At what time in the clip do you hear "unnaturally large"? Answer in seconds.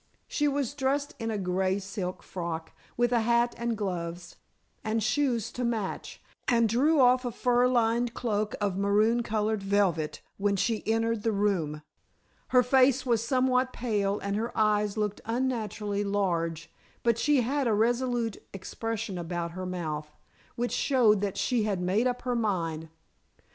15.23-16.73